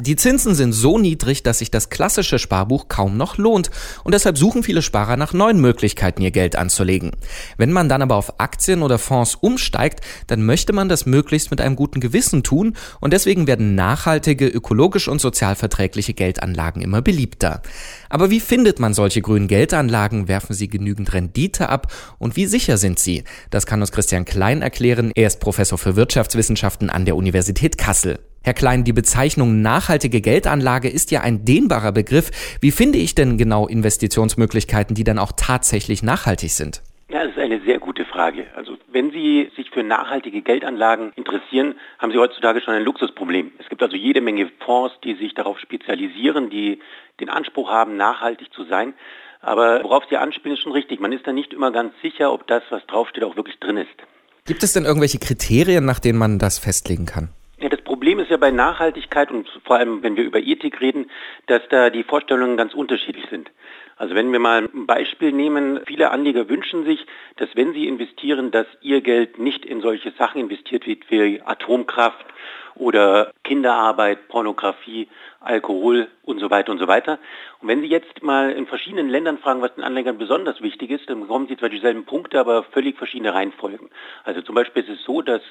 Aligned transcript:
Die 0.00 0.16
Zinsen 0.16 0.54
sind 0.54 0.72
so 0.72 0.96
niedrig, 0.96 1.42
dass 1.42 1.58
sich 1.58 1.70
das 1.70 1.90
klassische 1.90 2.38
Sparbuch 2.38 2.88
kaum 2.88 3.18
noch 3.18 3.36
lohnt 3.36 3.70
und 4.04 4.14
deshalb 4.14 4.38
suchen 4.38 4.62
viele 4.62 4.80
Sparer 4.80 5.18
nach 5.18 5.34
neuen 5.34 5.60
Möglichkeiten, 5.60 6.22
ihr 6.22 6.30
Geld 6.30 6.56
anzulegen. 6.56 7.12
Wenn 7.58 7.72
man 7.72 7.90
dann 7.90 8.00
aber 8.00 8.16
auf 8.16 8.40
Aktien 8.40 8.82
oder 8.82 8.98
Fonds 8.98 9.34
umsteigt, 9.34 10.00
dann 10.28 10.44
möchte 10.44 10.72
man 10.72 10.88
das 10.88 11.04
möglichst 11.04 11.50
mit 11.50 11.60
einem 11.60 11.76
guten 11.76 12.00
Gewissen 12.00 12.42
tun 12.42 12.74
und 13.00 13.12
deswegen 13.12 13.46
werden 13.46 13.74
nachhaltige, 13.74 14.48
ökologisch 14.48 15.08
und 15.08 15.20
sozial 15.20 15.56
verträgliche 15.56 16.14
Geldanlagen 16.14 16.80
immer 16.80 17.02
beliebter. 17.02 17.60
Aber 18.08 18.30
wie 18.30 18.40
findet 18.40 18.80
man 18.80 18.94
solche 18.94 19.20
grünen 19.20 19.46
Geldanlagen? 19.46 20.26
Werfen 20.26 20.54
sie 20.54 20.68
genügend 20.68 21.12
Rendite 21.12 21.68
ab 21.68 21.92
und 22.18 22.34
wie 22.34 22.46
sicher 22.46 22.78
sind 22.78 22.98
sie? 22.98 23.24
Das 23.50 23.66
kann 23.66 23.82
uns 23.82 23.92
Christian 23.92 24.24
Klein 24.24 24.62
erklären. 24.62 25.12
Er 25.14 25.26
ist 25.26 25.40
Professor 25.40 25.76
für 25.76 25.96
Wirtschaftswissenschaften 25.96 26.88
an 26.88 27.04
der 27.04 27.16
Universität 27.16 27.76
Kassel. 27.76 28.18
Herr 28.44 28.54
Klein, 28.54 28.82
die 28.82 28.92
Bezeichnung 28.92 29.62
nachhaltige 29.62 30.20
Geldanlage 30.20 30.88
ist 30.88 31.12
ja 31.12 31.20
ein 31.20 31.44
dehnbarer 31.44 31.92
Begriff. 31.92 32.58
Wie 32.60 32.72
finde 32.72 32.98
ich 32.98 33.14
denn 33.14 33.38
genau 33.38 33.68
Investitionsmöglichkeiten, 33.68 34.96
die 34.96 35.04
dann 35.04 35.20
auch 35.20 35.30
tatsächlich 35.36 36.02
nachhaltig 36.02 36.50
sind? 36.50 36.82
Ja, 37.08 37.22
das 37.22 37.36
ist 37.36 37.38
eine 37.38 37.60
sehr 37.60 37.78
gute 37.78 38.04
Frage. 38.04 38.46
Also 38.56 38.78
wenn 38.90 39.12
Sie 39.12 39.48
sich 39.54 39.70
für 39.70 39.84
nachhaltige 39.84 40.42
Geldanlagen 40.42 41.12
interessieren, 41.14 41.76
haben 42.00 42.10
Sie 42.10 42.18
heutzutage 42.18 42.60
schon 42.60 42.74
ein 42.74 42.82
Luxusproblem. 42.82 43.52
Es 43.58 43.68
gibt 43.68 43.80
also 43.80 43.94
jede 43.94 44.20
Menge 44.20 44.50
Fonds, 44.64 44.92
die 45.04 45.14
sich 45.14 45.34
darauf 45.34 45.60
spezialisieren, 45.60 46.50
die 46.50 46.80
den 47.20 47.28
Anspruch 47.28 47.70
haben, 47.70 47.96
nachhaltig 47.96 48.52
zu 48.52 48.64
sein. 48.64 48.94
Aber 49.40 49.84
worauf 49.84 50.02
Sie 50.10 50.16
anspielen, 50.16 50.56
ist 50.56 50.62
schon 50.64 50.72
richtig. 50.72 50.98
Man 50.98 51.12
ist 51.12 51.26
da 51.28 51.32
nicht 51.32 51.52
immer 51.52 51.70
ganz 51.70 51.92
sicher, 52.02 52.32
ob 52.32 52.48
das, 52.48 52.64
was 52.70 52.84
draufsteht, 52.86 53.22
auch 53.22 53.36
wirklich 53.36 53.60
drin 53.60 53.76
ist. 53.76 53.88
Gibt 54.46 54.64
es 54.64 54.72
denn 54.72 54.84
irgendwelche 54.84 55.20
Kriterien, 55.20 55.84
nach 55.84 56.00
denen 56.00 56.18
man 56.18 56.40
das 56.40 56.58
festlegen 56.58 57.06
kann? 57.06 57.28
Problem 58.02 58.18
ist 58.18 58.32
ja 58.32 58.36
bei 58.36 58.50
Nachhaltigkeit 58.50 59.30
und 59.30 59.48
vor 59.64 59.76
allem, 59.76 60.02
wenn 60.02 60.16
wir 60.16 60.24
über 60.24 60.40
Ethik 60.40 60.80
reden, 60.80 61.08
dass 61.46 61.62
da 61.68 61.88
die 61.88 62.02
Vorstellungen 62.02 62.56
ganz 62.56 62.74
unterschiedlich 62.74 63.26
sind. 63.30 63.48
Also 63.96 64.16
wenn 64.16 64.32
wir 64.32 64.40
mal 64.40 64.68
ein 64.74 64.86
Beispiel 64.86 65.30
nehmen, 65.30 65.78
viele 65.86 66.10
Anleger 66.10 66.48
wünschen 66.48 66.84
sich, 66.84 67.06
dass 67.36 67.54
wenn 67.54 67.72
sie 67.74 67.86
investieren, 67.86 68.50
dass 68.50 68.66
ihr 68.80 69.02
Geld 69.02 69.38
nicht 69.38 69.64
in 69.64 69.82
solche 69.82 70.10
Sachen 70.18 70.40
investiert 70.40 70.84
wird 70.84 71.08
wie 71.12 71.42
Atomkraft 71.42 72.26
oder 72.74 73.32
Kinderarbeit, 73.44 74.28
Pornografie, 74.28 75.08
Alkohol 75.40 76.08
und 76.24 76.38
so 76.38 76.50
weiter 76.50 76.72
und 76.72 76.78
so 76.78 76.86
weiter. 76.86 77.18
Und 77.60 77.68
wenn 77.68 77.80
Sie 77.80 77.88
jetzt 77.88 78.22
mal 78.22 78.50
in 78.50 78.66
verschiedenen 78.66 79.08
Ländern 79.08 79.38
fragen, 79.38 79.62
was 79.62 79.74
den 79.74 79.84
Anlegern 79.84 80.18
besonders 80.18 80.60
wichtig 80.62 80.90
ist, 80.90 81.08
dann 81.10 81.20
bekommen 81.20 81.48
Sie 81.48 81.56
zwar 81.56 81.68
dieselben 81.68 82.04
Punkte, 82.04 82.38
aber 82.38 82.62
völlig 82.64 82.96
verschiedene 82.96 83.34
Reihenfolgen. 83.34 83.90
Also 84.24 84.42
zum 84.42 84.54
Beispiel 84.54 84.82
ist 84.82 84.90
es 84.90 85.04
so, 85.04 85.22
dass 85.22 85.42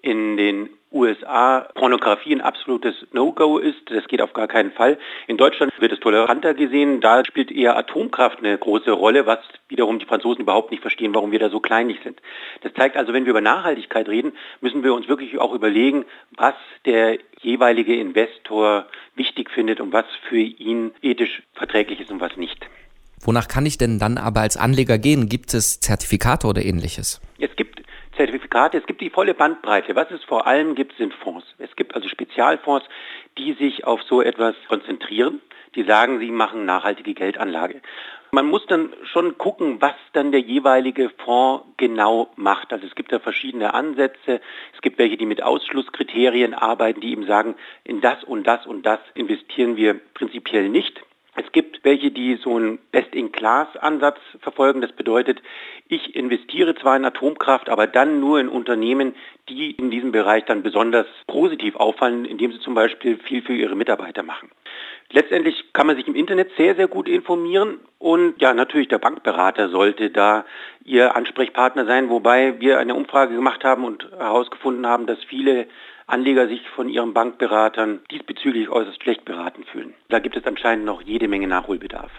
in 0.00 0.36
den 0.36 0.70
USA 0.92 1.68
Pornografie 1.74 2.32
ein 2.32 2.40
absolutes 2.40 2.94
No-Go 3.12 3.58
ist. 3.58 3.90
Das 3.90 4.06
geht 4.06 4.22
auf 4.22 4.32
gar 4.32 4.46
keinen 4.46 4.72
Fall. 4.72 4.96
In 5.26 5.36
Deutschland 5.36 5.72
wird 5.80 5.92
es 5.92 6.00
toleranter 6.00 6.54
gesehen. 6.54 7.00
Da 7.00 7.24
spielt 7.24 7.50
eher 7.50 7.76
Atomkraft 7.76 8.38
eine 8.38 8.56
große 8.56 8.92
Rolle, 8.92 9.26
was 9.26 9.40
wiederum 9.68 9.98
die 9.98 10.06
Franzosen 10.06 10.42
überhaupt 10.42 10.70
nicht 10.70 10.80
verstehen, 10.80 11.14
warum 11.14 11.32
wir 11.32 11.40
da 11.40 11.50
so 11.50 11.60
kleinlich 11.60 11.98
sind. 12.04 12.20
Das 12.62 12.72
zeigt 12.74 12.96
also, 12.96 13.12
wenn 13.12 13.24
wir 13.24 13.30
über 13.30 13.40
Nachhaltigkeit 13.40 14.08
reden, 14.08 14.32
müssen 14.60 14.82
wir 14.82 14.94
uns 14.94 15.08
wirklich 15.08 15.38
auch 15.38 15.52
überlegen, 15.52 16.06
was 16.36 16.54
der 16.86 17.18
jeweilige 17.40 17.96
Investor 17.96 18.86
wichtig 19.14 19.50
findet 19.50 19.80
und 19.80 19.92
was 19.92 20.06
für 20.28 20.38
ihn 20.38 20.92
ethisch 21.02 21.42
verträglich 21.54 22.00
ist 22.00 22.10
und 22.10 22.20
was 22.20 22.36
nicht. 22.36 22.66
Wonach 23.20 23.48
kann 23.48 23.66
ich 23.66 23.78
denn 23.78 23.98
dann 23.98 24.16
aber 24.16 24.40
als 24.40 24.56
Anleger 24.56 24.98
gehen? 24.98 25.28
Gibt 25.28 25.54
es 25.54 25.80
Zertifikate 25.80 26.46
oder 26.46 26.64
ähnliches? 26.64 27.20
Es 27.38 27.54
gibt 27.56 27.82
Zertifikate, 28.16 28.78
es 28.78 28.86
gibt 28.86 29.00
die 29.00 29.10
volle 29.10 29.34
Bandbreite. 29.34 29.94
Was 29.94 30.10
es 30.10 30.22
vor 30.24 30.46
allem 30.46 30.74
gibt, 30.74 30.96
sind 30.96 31.14
Fonds. 31.14 31.46
Es 31.58 31.74
gibt 31.76 31.94
also 31.94 32.08
Spezialfonds, 32.08 32.86
die 33.38 33.54
sich 33.54 33.84
auf 33.84 34.02
so 34.02 34.20
etwas 34.22 34.54
konzentrieren, 34.68 35.40
die 35.74 35.84
sagen, 35.84 36.18
sie 36.18 36.30
machen 36.30 36.64
nachhaltige 36.64 37.14
Geldanlage. 37.14 37.80
Man 38.30 38.46
muss 38.46 38.66
dann 38.66 38.92
schon 39.04 39.38
gucken, 39.38 39.80
was 39.80 39.94
dann 40.12 40.32
der 40.32 40.40
jeweilige 40.40 41.10
Fonds 41.24 41.64
genau 41.78 42.30
macht. 42.36 42.72
Also 42.72 42.86
es 42.86 42.94
gibt 42.94 43.10
da 43.10 43.20
verschiedene 43.20 43.72
Ansätze. 43.72 44.40
Es 44.74 44.82
gibt 44.82 44.98
welche, 44.98 45.16
die 45.16 45.24
mit 45.24 45.42
Ausschlusskriterien 45.42 46.52
arbeiten, 46.52 47.00
die 47.00 47.12
eben 47.12 47.26
sagen, 47.26 47.54
in 47.84 48.02
das 48.02 48.22
und 48.24 48.46
das 48.46 48.66
und 48.66 48.84
das 48.84 49.00
investieren 49.14 49.76
wir 49.76 49.94
prinzipiell 49.94 50.68
nicht. 50.68 51.00
Es 51.38 51.52
gibt 51.52 51.84
welche, 51.84 52.10
die 52.10 52.36
so 52.42 52.56
einen 52.56 52.78
Best-in-Class-Ansatz 52.90 54.18
verfolgen. 54.40 54.80
Das 54.80 54.90
bedeutet, 54.92 55.40
ich 55.86 56.16
investiere 56.16 56.74
zwar 56.74 56.96
in 56.96 57.04
Atomkraft, 57.04 57.68
aber 57.68 57.86
dann 57.86 58.18
nur 58.18 58.40
in 58.40 58.48
Unternehmen, 58.48 59.14
die 59.48 59.70
in 59.70 59.90
diesem 59.90 60.10
Bereich 60.10 60.44
dann 60.46 60.64
besonders 60.64 61.06
positiv 61.28 61.76
auffallen, 61.76 62.24
indem 62.24 62.52
sie 62.52 62.58
zum 62.58 62.74
Beispiel 62.74 63.18
viel 63.18 63.42
für 63.42 63.54
ihre 63.54 63.76
Mitarbeiter 63.76 64.24
machen. 64.24 64.50
Letztendlich 65.10 65.72
kann 65.72 65.86
man 65.86 65.96
sich 65.96 66.06
im 66.06 66.14
Internet 66.14 66.50
sehr, 66.58 66.74
sehr 66.76 66.86
gut 66.86 67.08
informieren 67.08 67.78
und 67.98 68.40
ja, 68.40 68.52
natürlich 68.52 68.88
der 68.88 68.98
Bankberater 68.98 69.70
sollte 69.70 70.10
da 70.10 70.44
Ihr 70.84 71.16
Ansprechpartner 71.16 71.86
sein, 71.86 72.08
wobei 72.10 72.60
wir 72.60 72.78
eine 72.78 72.94
Umfrage 72.94 73.34
gemacht 73.34 73.64
haben 73.64 73.84
und 73.84 74.06
herausgefunden 74.18 74.86
haben, 74.86 75.06
dass 75.06 75.18
viele 75.28 75.66
Anleger 76.06 76.48
sich 76.48 76.60
von 76.74 76.88
ihren 76.88 77.12
Bankberatern 77.12 78.00
diesbezüglich 78.10 78.70
äußerst 78.70 79.02
schlecht 79.02 79.24
beraten 79.26 79.64
fühlen. 79.64 79.92
Da 80.08 80.18
gibt 80.18 80.36
es 80.36 80.46
anscheinend 80.46 80.86
noch 80.86 81.02
jede 81.02 81.28
Menge 81.28 81.46
Nachholbedarf. 81.46 82.10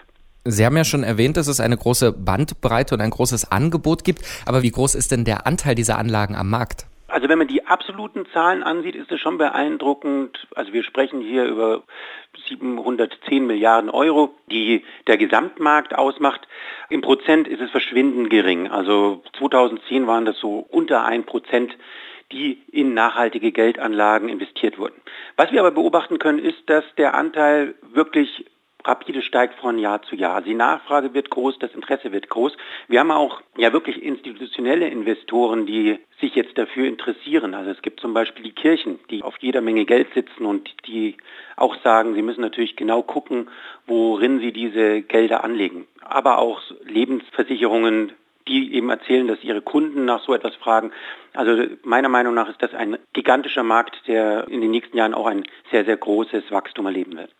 Sie 0.44 0.64
haben 0.64 0.76
ja 0.76 0.84
schon 0.84 1.02
erwähnt, 1.02 1.36
dass 1.36 1.48
es 1.48 1.60
eine 1.60 1.76
große 1.76 2.12
Bandbreite 2.12 2.94
und 2.94 3.00
ein 3.00 3.10
großes 3.10 3.50
Angebot 3.50 4.04
gibt. 4.04 4.22
Aber 4.46 4.62
wie 4.62 4.70
groß 4.70 4.94
ist 4.94 5.10
denn 5.10 5.24
der 5.24 5.46
Anteil 5.46 5.74
dieser 5.74 5.98
Anlagen 5.98 6.34
am 6.34 6.48
Markt? 6.48 6.86
Also 7.10 7.28
wenn 7.28 7.38
man 7.38 7.48
die 7.48 7.66
absoluten 7.66 8.26
Zahlen 8.32 8.62
ansieht, 8.62 8.94
ist 8.94 9.10
es 9.10 9.20
schon 9.20 9.38
beeindruckend. 9.38 10.46
Also 10.54 10.72
wir 10.72 10.84
sprechen 10.84 11.20
hier 11.20 11.44
über 11.44 11.82
710 12.48 13.46
Milliarden 13.46 13.90
Euro, 13.90 14.34
die 14.50 14.84
der 15.06 15.16
Gesamtmarkt 15.16 15.94
ausmacht. 15.94 16.46
Im 16.88 17.00
Prozent 17.00 17.48
ist 17.48 17.60
es 17.60 17.70
verschwindend 17.70 18.30
gering. 18.30 18.70
Also 18.70 19.22
2010 19.38 20.06
waren 20.06 20.24
das 20.24 20.38
so 20.38 20.66
unter 20.70 21.04
ein 21.04 21.24
Prozent 21.24 21.76
die 22.32 22.62
in 22.70 22.94
nachhaltige 22.94 23.50
Geldanlagen 23.52 24.28
investiert 24.28 24.78
wurden. 24.78 25.00
Was 25.36 25.50
wir 25.50 25.60
aber 25.60 25.72
beobachten 25.72 26.18
können, 26.18 26.38
ist, 26.38 26.58
dass 26.66 26.84
der 26.96 27.14
Anteil 27.14 27.74
wirklich 27.92 28.46
rapide 28.84 29.22
steigt 29.22 29.58
von 29.60 29.78
Jahr 29.78 30.02
zu 30.02 30.16
Jahr. 30.16 30.42
Die 30.42 30.54
Nachfrage 30.54 31.14
wird 31.14 31.30
groß, 31.30 31.58
das 31.58 31.74
Interesse 31.74 32.12
wird 32.12 32.28
groß. 32.28 32.56
Wir 32.88 33.00
haben 33.00 33.10
auch 33.10 33.40
ja 33.56 33.72
wirklich 33.72 34.02
institutionelle 34.02 34.88
Investoren, 34.88 35.66
die 35.66 35.98
sich 36.20 36.34
jetzt 36.34 36.56
dafür 36.58 36.86
interessieren. 36.86 37.54
Also 37.54 37.70
es 37.70 37.82
gibt 37.82 38.00
zum 38.00 38.14
Beispiel 38.14 38.44
die 38.44 38.52
Kirchen, 38.52 38.98
die 39.10 39.22
auf 39.22 39.36
jeder 39.40 39.60
Menge 39.60 39.84
Geld 39.84 40.08
sitzen 40.14 40.44
und 40.44 40.70
die 40.86 41.16
auch 41.56 41.76
sagen, 41.82 42.14
sie 42.14 42.22
müssen 42.22 42.40
natürlich 42.40 42.76
genau 42.76 43.02
gucken, 43.02 43.48
worin 43.86 44.40
sie 44.40 44.52
diese 44.52 45.02
Gelder 45.02 45.44
anlegen. 45.44 45.86
Aber 46.02 46.38
auch 46.38 46.60
Lebensversicherungen, 46.84 48.12
die 48.48 48.74
eben 48.74 48.90
erzählen, 48.90 49.28
dass 49.28 49.42
ihre 49.44 49.62
Kunden 49.62 50.04
nach 50.04 50.22
so 50.24 50.34
etwas 50.34 50.54
fragen. 50.56 50.92
Also 51.34 51.64
meiner 51.82 52.08
Meinung 52.08 52.34
nach 52.34 52.48
ist 52.48 52.62
das 52.62 52.74
ein 52.74 52.98
gigantischer 53.12 53.62
Markt, 53.62 53.96
der 54.06 54.48
in 54.48 54.60
den 54.60 54.70
nächsten 54.70 54.96
Jahren 54.96 55.14
auch 55.14 55.26
ein 55.26 55.44
sehr, 55.70 55.84
sehr 55.84 55.96
großes 55.96 56.50
Wachstum 56.50 56.86
erleben 56.86 57.16
wird. 57.16 57.30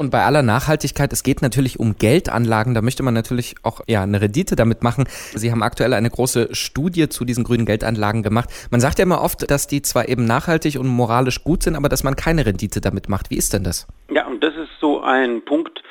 Und 0.00 0.10
bei 0.10 0.22
aller 0.22 0.42
Nachhaltigkeit, 0.42 1.12
es 1.12 1.24
geht 1.24 1.42
natürlich 1.42 1.80
um 1.80 1.96
Geldanlagen, 1.96 2.72
da 2.72 2.82
möchte 2.82 3.02
man 3.02 3.14
natürlich 3.14 3.56
auch 3.64 3.80
ja 3.88 4.04
eine 4.04 4.20
Rendite 4.20 4.54
damit 4.54 4.84
machen. 4.84 5.08
Sie 5.34 5.50
haben 5.50 5.60
aktuell 5.64 5.92
eine 5.92 6.08
große 6.08 6.50
Studie 6.52 7.08
zu 7.08 7.24
diesen 7.24 7.42
grünen 7.42 7.66
Geldanlagen 7.66 8.22
gemacht. 8.22 8.48
Man 8.70 8.80
sagt 8.80 9.00
ja 9.00 9.02
immer 9.02 9.20
oft, 9.20 9.50
dass 9.50 9.66
die 9.66 9.82
zwar 9.82 10.08
eben 10.08 10.24
nachhaltig 10.24 10.78
und 10.78 10.86
moralisch 10.86 11.42
gut 11.42 11.64
sind, 11.64 11.74
aber 11.74 11.88
dass 11.88 12.04
man 12.04 12.14
keine 12.14 12.46
Rendite 12.46 12.80
damit 12.80 13.08
macht. 13.08 13.30
Wie 13.30 13.36
ist 13.36 13.52
denn 13.52 13.64
das? 13.64 13.88
Ja, 14.08 14.24
und 14.28 14.40
das 14.40 14.54
ist 14.54 14.70
so 14.80 15.00
ein 15.00 15.44
Punkt, 15.44 15.82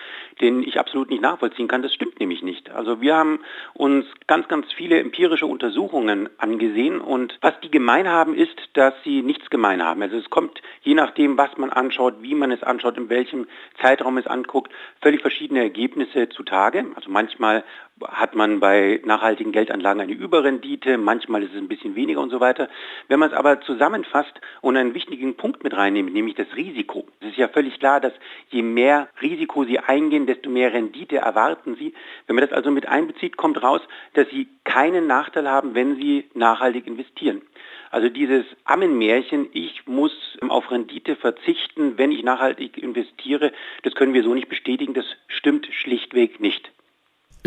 den 0.42 0.64
ich 0.64 0.80
absolut 0.80 1.10
nicht 1.10 1.22
nachvollziehen 1.22 1.68
kann. 1.68 1.82
Das 1.82 1.94
stimmt 1.94 2.20
nämlich 2.20 2.42
nicht. 2.42 2.70
Also 2.70 3.02
wir 3.02 3.16
haben 3.16 3.40
uns 3.74 4.06
ganz, 4.28 4.48
ganz 4.48 4.72
viele 4.74 5.00
empirische 5.00 5.46
Untersuchungen 5.46 6.30
angesehen 6.38 7.02
und 7.02 7.38
was 7.42 7.60
die 7.62 7.72
gemein 7.72 8.08
haben, 8.08 8.36
ist, 8.36 8.58
dass 8.74 8.94
sie 9.04 9.22
nichts 9.22 9.50
gemein 9.50 9.84
haben. 9.84 10.02
Also 10.02 10.18
es 10.18 10.30
kommt 10.30 10.62
je 10.82 10.94
nachdem, 10.94 11.38
was 11.38 11.58
man 11.58 11.70
anschaut, 11.70 12.16
wie 12.22 12.36
man 12.36 12.52
es 12.52 12.64
anschaut, 12.64 12.98
in 12.98 13.10
welchem 13.10 13.48
Zeitraum 13.82 14.18
es 14.18 14.28
anguckt, 14.28 14.72
völlig 15.02 15.22
verschiedene 15.22 15.62
Ergebnisse 15.62 16.30
zutage. 16.30 16.86
Also 16.96 17.10
manchmal 17.10 17.64
hat 18.06 18.36
man 18.36 18.60
bei 18.60 19.02
nachhaltigen 19.06 19.52
Geldanlagen 19.52 20.02
eine 20.02 20.14
Überrendite, 20.14 20.98
manchmal 20.98 21.44
ist 21.44 21.54
es 21.54 21.58
ein 21.58 21.68
bisschen 21.68 21.96
weniger 21.96 22.22
und 22.22 22.30
so 22.30 22.40
weiter. 22.40 22.70
Wenn 23.08 23.20
man 23.20 23.30
es 23.30 23.36
aber 23.36 23.62
zusammenfasst 23.62 24.34
und 24.62 24.78
einen 24.78 24.94
wichtigen 24.94 25.36
Punkt 25.36 25.64
mit 25.64 25.76
reinnimmt, 25.76 26.14
nämlich 26.14 26.36
das 26.36 26.48
Risiko. 26.56 27.08
Es 27.20 27.30
ist 27.30 27.38
ja 27.38 27.48
völlig 27.48 27.80
klar, 27.80 28.00
dass 28.00 28.14
je 28.50 28.62
mehr 28.62 29.10
Risiko 29.22 29.64
Sie 29.66 29.80
eingehen, 29.80 30.28
desto 30.28 30.50
mehr 30.50 30.74
Rendite 30.74 31.18
erwarten 31.18 31.76
Sie. 31.76 31.94
Wenn 32.28 32.36
man 32.36 32.46
das 32.46 32.54
also 32.54 32.72
mit 32.72 32.88
einbezieht, 32.88 33.38
kommt 33.38 33.62
raus, 33.62 33.82
dass 34.14 34.30
Sie 34.30 34.48
keinen 34.64 35.08
Nachteil 35.08 35.50
haben, 35.50 35.76
wenn 35.76 35.96
Sie 35.96 36.26
nachhaltig 36.34 36.88
investieren. 36.88 37.42
Also 37.90 38.10
dieses 38.10 38.46
Ammenmärchen, 38.66 39.48
ich 39.54 39.88
muss 39.88 40.12
auf 40.50 40.70
Rendite 40.72 41.16
verzichten, 41.16 41.98
wenn 41.98 42.12
ich 42.12 42.24
nachhaltig 42.24 42.78
investiere, 42.78 43.54
das 43.84 43.96
können 43.96 44.14
wir 44.14 44.24
so 44.24 44.34
nicht 44.34 44.50
bestätigen, 44.50 44.94
das 44.94 45.06
stimmt 45.28 45.68
schlichtweg 45.72 46.40
nicht. 46.40 46.72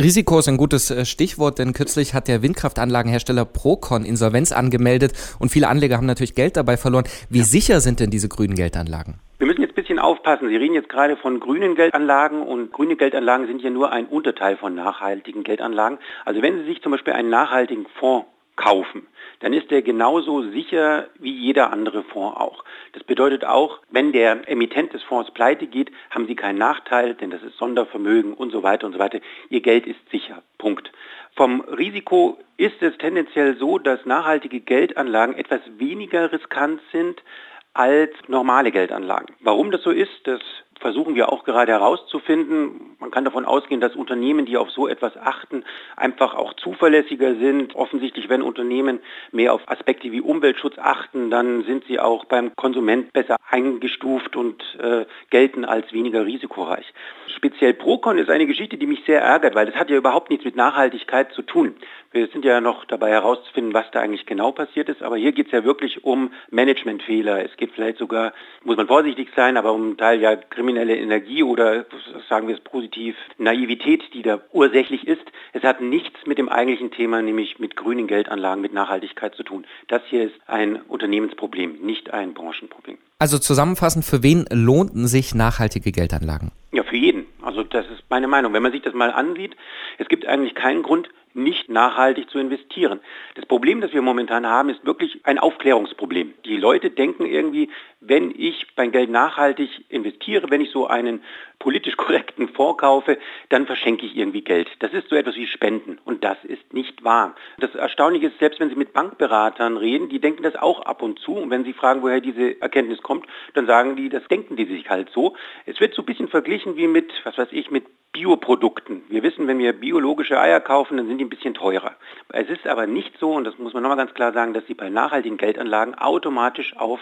Risiko 0.02 0.38
ist 0.38 0.48
ein 0.48 0.56
gutes 0.56 0.90
äh, 0.90 1.04
Stichwort, 1.04 1.58
denn 1.58 1.74
kürzlich 1.74 2.14
hat 2.14 2.26
der 2.26 2.42
Windkraftanlagenhersteller 2.42 3.44
Procon 3.44 4.04
Insolvenz 4.04 4.50
angemeldet 4.50 5.12
und 5.38 5.50
viele 5.50 5.68
Anleger 5.68 5.98
haben 5.98 6.06
natürlich 6.06 6.34
Geld 6.34 6.56
dabei 6.56 6.78
verloren. 6.78 7.04
Wie 7.28 7.42
sicher 7.42 7.80
sind 7.80 8.00
denn 8.00 8.08
diese 8.08 8.28
grünen 8.28 8.54
Geldanlagen? 8.54 9.16
Wir 9.38 9.46
müssen 9.46 9.60
jetzt 9.60 9.72
ein 9.72 9.74
bisschen 9.74 9.98
aufpassen. 9.98 10.48
Sie 10.48 10.56
reden 10.56 10.74
jetzt 10.74 10.88
gerade 10.88 11.18
von 11.18 11.38
grünen 11.38 11.74
Geldanlagen 11.74 12.42
und 12.42 12.72
grüne 12.72 12.96
Geldanlagen 12.96 13.46
sind 13.46 13.60
ja 13.60 13.68
nur 13.68 13.92
ein 13.92 14.06
Unterteil 14.06 14.56
von 14.56 14.74
nachhaltigen 14.74 15.44
Geldanlagen. 15.44 15.98
Also 16.24 16.40
wenn 16.40 16.60
Sie 16.60 16.64
sich 16.64 16.80
zum 16.80 16.92
Beispiel 16.92 17.12
einen 17.12 17.28
nachhaltigen 17.28 17.86
Fonds 17.98 18.26
kaufen, 18.56 19.06
dann 19.40 19.52
ist 19.52 19.70
der 19.70 19.82
genauso 19.82 20.42
sicher 20.50 21.08
wie 21.18 21.32
jeder 21.32 21.72
andere 21.72 22.02
Fonds 22.02 22.36
auch. 22.38 22.64
Das 22.92 23.04
bedeutet 23.04 23.44
auch, 23.44 23.80
wenn 23.90 24.12
der 24.12 24.48
Emittent 24.48 24.92
des 24.92 25.02
Fonds 25.02 25.30
pleite 25.30 25.66
geht, 25.66 25.90
haben 26.10 26.26
Sie 26.26 26.36
keinen 26.36 26.58
Nachteil, 26.58 27.14
denn 27.14 27.30
das 27.30 27.42
ist 27.42 27.56
Sondervermögen 27.56 28.34
und 28.34 28.50
so 28.50 28.62
weiter 28.62 28.86
und 28.86 28.92
so 28.92 28.98
weiter. 28.98 29.20
Ihr 29.48 29.60
Geld 29.60 29.86
ist 29.86 30.00
sicher. 30.10 30.42
Punkt. 30.58 30.92
Vom 31.36 31.62
Risiko 31.62 32.38
ist 32.56 32.82
es 32.82 32.96
tendenziell 32.98 33.56
so, 33.56 33.78
dass 33.78 34.04
nachhaltige 34.04 34.60
Geldanlagen 34.60 35.34
etwas 35.34 35.60
weniger 35.78 36.32
riskant 36.32 36.80
sind 36.92 37.22
als 37.72 38.10
normale 38.28 38.72
Geldanlagen. 38.72 39.34
Warum 39.40 39.70
das 39.70 39.82
so 39.82 39.90
ist, 39.90 40.10
das 40.24 40.40
versuchen 40.80 41.14
wir 41.14 41.30
auch 41.30 41.44
gerade 41.44 41.72
herauszufinden. 41.72 42.96
Man 42.98 43.10
kann 43.10 43.24
davon 43.24 43.44
ausgehen, 43.44 43.80
dass 43.80 43.94
Unternehmen, 43.94 44.46
die 44.46 44.56
auf 44.56 44.70
so 44.70 44.88
etwas 44.88 45.16
achten, 45.16 45.64
einfach 45.96 46.34
auch 46.34 46.54
zuverlässiger 46.54 47.34
sind. 47.34 47.76
Offensichtlich, 47.76 48.28
wenn 48.28 48.42
Unternehmen 48.42 49.00
mehr 49.30 49.52
auf 49.52 49.68
Aspekte 49.68 50.10
wie 50.10 50.20
Umweltschutz 50.20 50.78
achten, 50.78 51.30
dann 51.30 51.64
sind 51.64 51.84
sie 51.86 52.00
auch 52.00 52.24
beim 52.24 52.56
Konsument 52.56 53.12
besser 53.12 53.36
eingestuft 53.48 54.36
und 54.36 54.62
äh, 54.80 55.04
gelten 55.28 55.64
als 55.64 55.92
weniger 55.92 56.24
risikoreich. 56.24 56.92
Speziell 57.36 57.74
Procon 57.74 58.18
ist 58.18 58.30
eine 58.30 58.46
Geschichte, 58.46 58.76
die 58.76 58.86
mich 58.86 59.04
sehr 59.04 59.20
ärgert, 59.20 59.54
weil 59.54 59.66
das 59.66 59.76
hat 59.76 59.90
ja 59.90 59.96
überhaupt 59.96 60.30
nichts 60.30 60.44
mit 60.44 60.56
Nachhaltigkeit 60.56 61.32
zu 61.32 61.42
tun. 61.42 61.76
Wir 62.12 62.26
sind 62.26 62.44
ja 62.44 62.60
noch 62.60 62.86
dabei 62.86 63.10
herauszufinden, 63.10 63.72
was 63.72 63.88
da 63.92 64.00
eigentlich 64.00 64.26
genau 64.26 64.50
passiert 64.50 64.88
ist, 64.88 65.00
aber 65.00 65.16
hier 65.16 65.30
geht 65.30 65.46
es 65.46 65.52
ja 65.52 65.62
wirklich 65.62 66.02
um 66.02 66.32
Managementfehler. 66.50 67.44
Es 67.44 67.56
geht 67.56 67.70
vielleicht 67.72 67.98
sogar, 67.98 68.32
muss 68.64 68.76
man 68.76 68.88
vorsichtig 68.88 69.28
sein, 69.36 69.56
aber 69.56 69.72
um 69.72 69.96
Teil 69.96 70.20
ja 70.20 70.34
kriminelle 70.34 70.96
Energie 70.96 71.44
oder 71.44 71.86
sagen 72.28 72.48
wir 72.48 72.56
es 72.56 72.60
positiv, 72.62 73.14
Naivität, 73.38 74.02
die 74.12 74.22
da 74.22 74.40
ursächlich 74.50 75.06
ist. 75.06 75.22
Es 75.52 75.62
hat 75.62 75.80
nichts 75.80 76.26
mit 76.26 76.38
dem 76.38 76.48
eigentlichen 76.48 76.90
Thema, 76.90 77.22
nämlich 77.22 77.60
mit 77.60 77.76
grünen 77.76 78.08
Geldanlagen, 78.08 78.60
mit 78.60 78.72
Nachhaltigkeit 78.72 79.36
zu 79.36 79.44
tun. 79.44 79.64
Das 79.86 80.02
hier 80.06 80.24
ist 80.24 80.34
ein 80.48 80.82
Unternehmensproblem, 80.82 81.78
nicht 81.80 82.12
ein 82.12 82.34
Branchenproblem. 82.34 82.98
Also 83.20 83.38
zusammenfassend, 83.38 84.04
für 84.04 84.24
wen 84.24 84.46
lohnten 84.50 85.06
sich 85.06 85.32
nachhaltige 85.36 85.92
Geldanlagen? 85.92 86.50
Ja, 86.72 86.82
für 86.82 86.96
jeden. 86.96 87.26
Also 87.42 87.62
das 87.62 87.86
ist 87.86 88.02
meine 88.08 88.26
Meinung. 88.26 88.52
Wenn 88.52 88.62
man 88.62 88.72
sich 88.72 88.82
das 88.82 88.94
mal 88.94 89.12
ansieht, 89.12 89.54
es 89.98 90.08
gibt 90.08 90.26
eigentlich 90.26 90.54
keinen 90.54 90.82
Grund, 90.82 91.08
nicht 91.34 91.68
nachhaltig 91.68 92.30
zu 92.30 92.38
investieren. 92.38 93.00
Das 93.34 93.46
Problem, 93.46 93.80
das 93.80 93.92
wir 93.92 94.02
momentan 94.02 94.46
haben, 94.46 94.68
ist 94.68 94.84
wirklich 94.84 95.20
ein 95.24 95.38
Aufklärungsproblem. 95.38 96.34
Die 96.44 96.56
Leute 96.56 96.90
denken 96.90 97.26
irgendwie, 97.26 97.70
wenn 98.00 98.32
ich 98.36 98.66
mein 98.76 98.92
Geld 98.92 99.10
nachhaltig 99.10 99.68
investiere, 99.88 100.50
wenn 100.50 100.60
ich 100.60 100.70
so 100.70 100.86
einen 100.86 101.22
politisch 101.58 101.96
korrekten 101.96 102.48
Fonds 102.48 102.80
kaufe, 102.80 103.18
dann 103.50 103.66
verschenke 103.66 104.06
ich 104.06 104.16
irgendwie 104.16 104.42
Geld. 104.42 104.68
Das 104.78 104.92
ist 104.92 105.08
so 105.08 105.16
etwas 105.16 105.36
wie 105.36 105.46
Spenden 105.46 105.98
und 106.04 106.24
das 106.24 106.38
ist 106.44 106.72
nicht 106.72 107.04
wahr. 107.04 107.34
Das 107.58 107.74
Erstaunliche 107.74 108.28
ist, 108.28 108.38
selbst 108.38 108.58
wenn 108.58 108.70
Sie 108.70 108.76
mit 108.76 108.92
Bankberatern 108.92 109.76
reden, 109.76 110.08
die 110.08 110.20
denken 110.20 110.42
das 110.42 110.56
auch 110.56 110.80
ab 110.80 111.02
und 111.02 111.18
zu 111.20 111.36
und 111.36 111.50
wenn 111.50 111.64
Sie 111.64 111.74
fragen, 111.74 112.02
woher 112.02 112.20
diese 112.20 112.60
Erkenntnis 112.60 113.02
kommt, 113.02 113.26
dann 113.54 113.66
sagen 113.66 113.96
die, 113.96 114.08
das 114.08 114.26
denken 114.28 114.56
die 114.56 114.64
sich 114.64 114.88
halt 114.88 115.10
so. 115.10 115.36
Es 115.66 115.78
wird 115.80 115.94
so 115.94 116.02
ein 116.02 116.06
bisschen 116.06 116.28
verglichen 116.28 116.76
wie 116.76 116.88
mit, 116.88 117.12
was 117.24 117.36
weiß 117.36 117.48
ich, 117.52 117.70
mit 117.70 117.84
Bioprodukten. 118.12 119.02
Wir 119.08 119.22
wissen, 119.22 119.46
wenn 119.46 119.58
wir 119.58 119.72
biologische 119.72 120.40
Eier 120.40 120.60
kaufen, 120.60 120.96
dann 120.96 121.06
sind 121.06 121.18
die 121.18 121.24
ein 121.24 121.30
bisschen 121.30 121.54
teurer. 121.54 121.94
Es 122.30 122.48
ist 122.48 122.66
aber 122.66 122.86
nicht 122.86 123.16
so, 123.18 123.32
und 123.32 123.44
das 123.44 123.58
muss 123.58 123.72
man 123.72 123.82
nochmal 123.82 123.98
ganz 123.98 124.14
klar 124.14 124.32
sagen, 124.32 124.52
dass 124.52 124.66
Sie 124.66 124.74
bei 124.74 124.90
nachhaltigen 124.90 125.36
Geldanlagen 125.36 125.94
automatisch 125.94 126.76
auf 126.76 127.00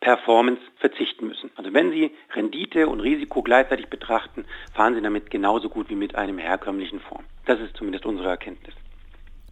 Performance 0.00 0.60
verzichten 0.76 1.28
müssen. 1.28 1.50
Also 1.56 1.72
wenn 1.72 1.90
Sie 1.90 2.10
Rendite 2.34 2.88
und 2.88 3.00
Risiko 3.00 3.42
gleichzeitig 3.42 3.88
betrachten, 3.88 4.44
fahren 4.74 4.94
Sie 4.94 5.02
damit 5.02 5.30
genauso 5.30 5.68
gut 5.68 5.88
wie 5.88 5.94
mit 5.94 6.14
einem 6.14 6.38
herkömmlichen 6.38 7.00
Fonds. 7.00 7.24
Das 7.46 7.58
ist 7.60 7.76
zumindest 7.76 8.04
unsere 8.04 8.28
Erkenntnis. 8.28 8.74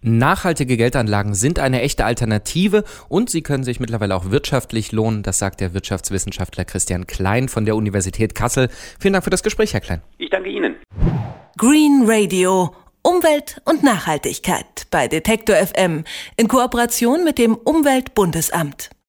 Nachhaltige 0.03 0.77
Geldanlagen 0.77 1.35
sind 1.35 1.59
eine 1.59 1.83
echte 1.83 2.05
Alternative 2.05 2.85
und 3.09 3.31
sie 3.31 3.43
können 3.43 3.65
sich 3.65 3.81
mittlerweile 3.81 4.15
auch 4.15 4.31
wirtschaftlich 4.31 4.93
lohnen. 4.93 5.23
Das 5.23 5.39
sagt 5.39 5.61
der 5.61 5.75
Wirtschaftswissenschaftler 5.75 6.65
Christian 6.65 7.06
Klein 7.06 7.49
von 7.49 7.65
der 7.65 7.77
Universität 7.77 8.35
Kassel. 8.35 8.69
Vielen 9.00 9.15
Dank 9.15 9.25
für 9.25 9.31
das 9.31 9.43
Gespräch, 9.43 9.75
Herr 9.75 9.81
Klein. 9.81 10.03
Ich 10.19 10.31
danke 10.31 10.50
Ihnen. 10.50 10.77
Green 11.56 12.05
Radio. 12.06 12.75
Umwelt 13.03 13.61
und 13.65 13.83
Nachhaltigkeit 13.83 14.87
bei 14.91 15.09
Detektor 15.09 15.56
FM 15.56 16.05
in 16.37 16.49
Kooperation 16.49 17.25
mit 17.25 17.39
dem 17.39 17.55
Umweltbundesamt. 17.55 18.91